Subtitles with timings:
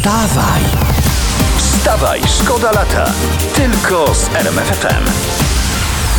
[0.00, 0.62] Wstawaj!
[1.58, 3.12] Wstawaj, szkoda lata.
[3.54, 5.04] Tylko z RMFFM.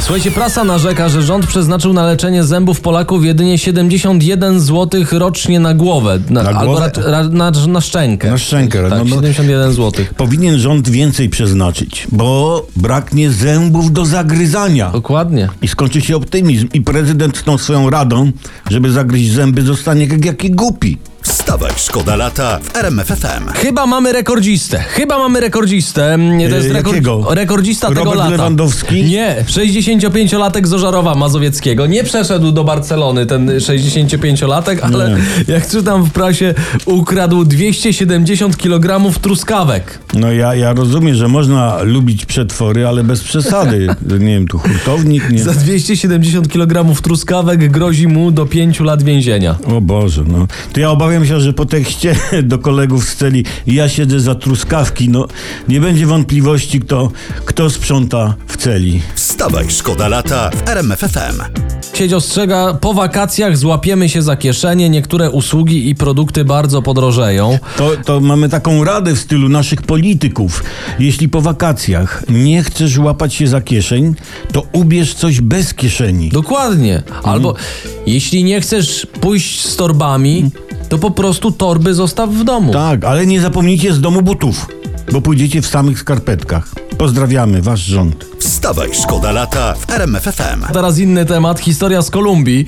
[0.00, 5.74] Słuchajcie, prasa narzeka, że rząd przeznaczył na leczenie zębów Polaków jedynie 71 zł rocznie na
[5.74, 6.18] głowę.
[6.30, 6.90] Na, Na albo głowę?
[6.96, 8.30] ra, ra, na, na szczękę.
[8.30, 9.10] Na szczękę, Tak, no, no.
[9.10, 10.04] 71 zł.
[10.16, 14.90] Powinien rząd więcej przeznaczyć, bo braknie zębów do zagryzania.
[14.90, 15.48] Dokładnie.
[15.62, 16.68] I skończy się optymizm.
[16.74, 18.32] I prezydent tą swoją radą,
[18.70, 20.98] żeby zagryźć zęby, zostanie jak jaki głupi.
[21.22, 23.48] Wstawaj, szkoda lata w RMFFM.
[23.54, 24.78] Chyba mamy rekordzistę.
[24.78, 26.18] Chyba mamy rekordzistę.
[26.50, 27.26] To jest Yy, jakiego?
[27.34, 28.30] rekordzista tego Robert lata.
[28.30, 29.04] Lewandowski?
[29.04, 31.86] Nie, 65-latek z Ożarowa Mazowieckiego.
[31.86, 35.16] Nie przeszedł do Barcelony ten 65-latek, ale
[35.54, 36.54] jak czytam w prasie,
[36.86, 39.98] ukradł 270 kg truskawek.
[40.14, 43.86] No ja, ja rozumiem, że można lubić przetwory, ale bez przesady.
[44.10, 45.42] nie wiem, tu hurtownik, nie.
[45.42, 49.56] Za 270 kg truskawek grozi mu do 5 lat więzienia.
[49.76, 50.46] O Boże, no.
[50.72, 55.08] To ja obawiam się, że po tekście do kolegów z celi ja siedzę za truskawki,
[55.08, 55.26] no
[55.68, 57.12] nie będzie wątpliwości, kto,
[57.44, 59.02] kto sprząta w celi.
[59.14, 61.42] Wstawaj, szkoda lata w RMFFM.
[61.94, 67.58] Sieć ostrzega, po wakacjach złapiemy się za kieszenie, niektóre usługi i produkty bardzo podrożeją.
[67.76, 70.64] To, to mamy taką radę w stylu naszych polityków.
[70.98, 74.14] Jeśli po wakacjach nie chcesz łapać się za kieszeń,
[74.52, 76.28] to ubierz coś bez kieszeni.
[76.28, 77.02] Dokładnie.
[77.22, 77.54] Albo
[78.06, 80.50] jeśli nie chcesz pójść z torbami,
[80.92, 82.72] to po prostu torby zostaw w domu.
[82.72, 84.66] Tak, ale nie zapomnijcie z domu butów,
[85.12, 86.68] bo pójdziecie w samych skarpetkach.
[86.98, 88.26] Pozdrawiamy, wasz rząd.
[88.38, 90.72] Wstawaj, szkoda lata w RMFFM.
[90.72, 92.66] Teraz inny temat, historia z Kolumbii.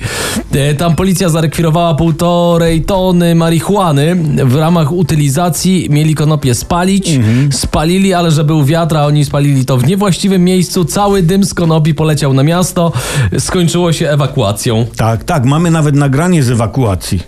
[0.51, 4.15] E, Tam policja zarekwirowała półtorej tony marihuany.
[4.45, 7.19] W ramach utylizacji mieli konopie spalić.
[7.51, 10.85] Spalili, ale że był wiatr, a oni spalili to w niewłaściwym miejscu.
[10.85, 12.91] Cały dym z konopi poleciał na miasto.
[13.39, 14.85] Skończyło się ewakuacją.
[14.95, 17.19] Tak, tak, mamy nawet nagranie z ewakuacji.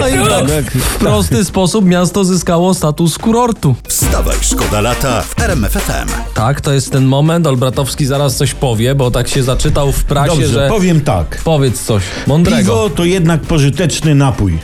[0.00, 3.74] No i tak w prosty sposób miasto zyskało status kurortu.
[3.88, 6.08] Wstawaj, szkoda lata w RMFFM.
[6.34, 7.46] Tak, to jest ten moment.
[7.46, 10.68] Olbratowski zaraz coś powie, bo tak się zaczytał w prasie, Dobrze, że...
[10.68, 11.40] powiem tak.
[11.44, 12.58] Powiedz coś mądrego.
[12.58, 14.58] Piwo to jednak pożyteczny napój.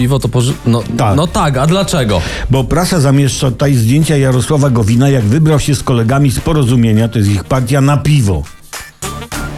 [0.00, 0.52] Piwo to poży...
[0.66, 1.16] No Tak.
[1.16, 2.20] no tak, a dlaczego?
[2.50, 7.18] Bo prasa zamieszcza tutaj zdjęcia Jarosława Gowina, jak wybrał się z kolegami z porozumienia, to
[7.18, 8.42] jest ich partia na piwo.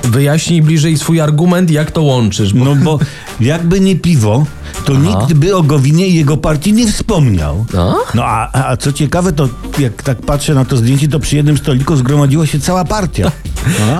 [0.05, 2.53] Wyjaśnij bliżej swój argument, jak to łączysz.
[2.55, 2.65] Bo...
[2.65, 2.99] No bo
[3.41, 4.47] jakby nie piwo,
[4.85, 7.67] to nikt by o Gowinie i jego partii nie wspomniał.
[7.79, 7.95] A?
[8.15, 9.49] No a, a co ciekawe, to
[9.79, 13.31] jak tak patrzę na to zdjęcie, to przy jednym stoliku zgromadziła się cała partia.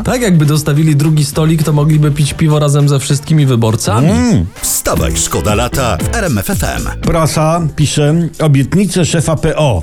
[0.05, 4.11] Tak jakby dostawili drugi stolik, to mogliby pić piwo razem ze wszystkimi wyborcami.
[4.11, 4.47] Mm.
[4.93, 7.01] Wstawaj, szkoda lata w RMFFM.
[7.03, 9.83] Prasa pisze obietnicę szefa PO.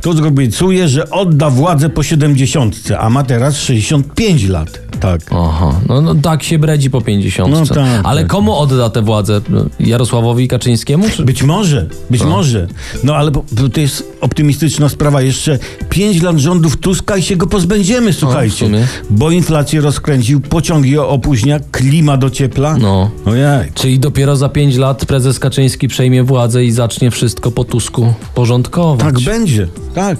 [0.00, 4.83] To obiecuje, że odda władzę po 70, a ma teraz 65 lat.
[5.04, 5.20] Tak.
[5.30, 7.50] Aha, no, no tak się bredzi po 50.
[7.52, 8.30] No tak, Ale tak.
[8.30, 9.40] komu odda tę władzę?
[9.80, 11.10] Jarosławowi Kaczyńskiemu?
[11.10, 11.24] Czy...
[11.24, 12.66] Być może, być może.
[13.04, 13.30] No ale
[13.72, 15.22] to jest optymistyczna sprawa.
[15.22, 18.66] Jeszcze 5 lat rządów Tuska i się go pozbędziemy, słuchajcie.
[18.66, 18.86] sumie.
[19.10, 22.76] bo inflację rozkręcił, pociągi opóźnia, klima dociepla.
[22.76, 23.10] No.
[23.26, 23.72] Ojej.
[23.74, 29.14] Czyli dopiero za 5 lat prezes Kaczyński przejmie władzę i zacznie wszystko po Tusku porządkować.
[29.14, 30.18] Tak będzie, tak.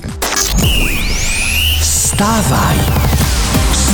[1.81, 2.77] Wstawaj!